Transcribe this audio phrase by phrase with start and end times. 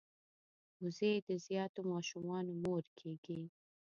[0.81, 3.41] وزې د زیاتو ماشومانو مور کیږي